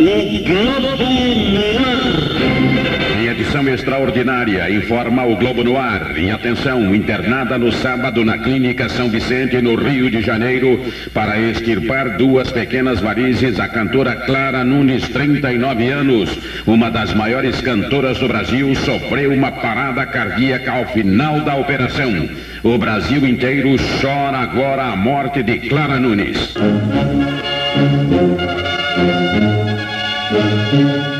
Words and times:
Globo 0.00 0.96
Em 3.20 3.26
edição 3.28 3.68
extraordinária, 3.68 4.70
informa 4.70 5.26
o 5.26 5.36
Globo 5.36 5.62
no 5.62 5.76
ar. 5.76 6.16
Em 6.16 6.30
atenção, 6.30 6.94
internada 6.94 7.58
no 7.58 7.70
sábado 7.70 8.24
na 8.24 8.38
Clínica 8.38 8.88
São 8.88 9.10
Vicente, 9.10 9.60
no 9.60 9.74
Rio 9.74 10.10
de 10.10 10.22
Janeiro, 10.22 10.82
para 11.12 11.38
extirpar 11.38 12.16
duas 12.16 12.50
pequenas 12.50 12.98
varizes, 12.98 13.60
a 13.60 13.68
cantora 13.68 14.16
Clara 14.16 14.64
Nunes, 14.64 15.06
39 15.06 15.90
anos, 15.90 16.38
uma 16.66 16.90
das 16.90 17.12
maiores 17.12 17.60
cantoras 17.60 18.18
do 18.18 18.26
Brasil, 18.26 18.74
sofreu 18.76 19.34
uma 19.34 19.52
parada 19.52 20.06
cardíaca 20.06 20.72
ao 20.72 20.86
final 20.86 21.42
da 21.42 21.56
operação. 21.56 22.26
O 22.62 22.78
Brasil 22.78 23.26
inteiro 23.26 23.76
chora 24.00 24.38
agora 24.38 24.84
a 24.84 24.96
morte 24.96 25.42
de 25.42 25.58
Clara 25.68 26.00
Nunes. 26.00 26.54
Música 28.96 29.69
thank 30.30 30.74
you. 30.74 31.19